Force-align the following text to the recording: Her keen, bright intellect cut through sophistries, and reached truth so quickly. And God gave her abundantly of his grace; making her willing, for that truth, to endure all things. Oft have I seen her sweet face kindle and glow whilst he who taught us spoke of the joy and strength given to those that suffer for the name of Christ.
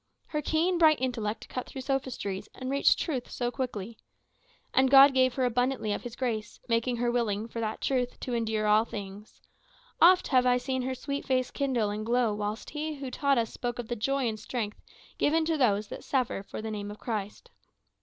Her 0.25 0.41
keen, 0.41 0.79
bright 0.79 0.99
intellect 0.99 1.47
cut 1.47 1.67
through 1.67 1.81
sophistries, 1.81 2.49
and 2.55 2.71
reached 2.71 2.97
truth 2.97 3.29
so 3.29 3.51
quickly. 3.51 3.99
And 4.73 4.89
God 4.89 5.13
gave 5.13 5.35
her 5.35 5.45
abundantly 5.45 5.93
of 5.93 6.01
his 6.01 6.15
grace; 6.15 6.59
making 6.67 6.95
her 6.97 7.11
willing, 7.11 7.47
for 7.47 7.59
that 7.59 7.81
truth, 7.81 8.19
to 8.21 8.33
endure 8.33 8.65
all 8.65 8.83
things. 8.83 9.39
Oft 10.01 10.29
have 10.29 10.47
I 10.47 10.57
seen 10.57 10.81
her 10.81 10.95
sweet 10.95 11.23
face 11.27 11.51
kindle 11.51 11.91
and 11.91 12.03
glow 12.03 12.33
whilst 12.33 12.71
he 12.71 12.95
who 12.95 13.11
taught 13.11 13.37
us 13.37 13.53
spoke 13.53 13.77
of 13.77 13.89
the 13.89 13.95
joy 13.95 14.27
and 14.27 14.39
strength 14.39 14.81
given 15.19 15.45
to 15.45 15.55
those 15.55 15.87
that 15.89 16.03
suffer 16.03 16.41
for 16.41 16.63
the 16.63 16.71
name 16.71 16.89
of 16.89 16.97
Christ. 16.97 17.51